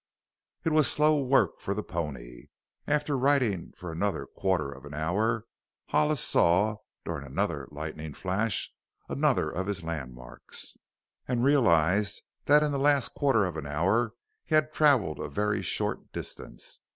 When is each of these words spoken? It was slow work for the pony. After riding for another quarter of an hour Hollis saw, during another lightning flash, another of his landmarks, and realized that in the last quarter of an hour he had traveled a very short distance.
It 0.63 0.71
was 0.71 0.89
slow 0.91 1.23
work 1.23 1.59
for 1.59 1.75
the 1.75 1.83
pony. 1.83 2.47
After 2.87 3.15
riding 3.15 3.71
for 3.73 3.91
another 3.91 4.25
quarter 4.25 4.71
of 4.71 4.83
an 4.83 4.95
hour 4.95 5.45
Hollis 5.89 6.21
saw, 6.21 6.77
during 7.05 7.23
another 7.23 7.67
lightning 7.69 8.15
flash, 8.15 8.73
another 9.07 9.51
of 9.51 9.67
his 9.67 9.83
landmarks, 9.83 10.75
and 11.27 11.43
realized 11.43 12.23
that 12.45 12.63
in 12.63 12.71
the 12.71 12.79
last 12.79 13.13
quarter 13.13 13.45
of 13.45 13.57
an 13.57 13.67
hour 13.67 14.15
he 14.43 14.55
had 14.55 14.73
traveled 14.73 15.19
a 15.19 15.29
very 15.29 15.61
short 15.61 16.11
distance. 16.11 16.81